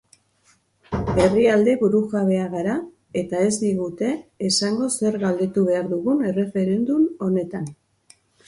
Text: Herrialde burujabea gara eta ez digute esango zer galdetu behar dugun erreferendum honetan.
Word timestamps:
Herrialde 1.23 1.75
burujabea 1.81 2.47
gara 2.55 2.79
eta 3.21 3.43
ez 3.49 3.53
digute 3.65 4.11
esango 4.51 4.89
zer 4.95 5.21
galdetu 5.27 5.69
behar 5.71 5.95
dugun 5.95 6.27
erreferendum 6.33 7.09
honetan. 7.29 7.71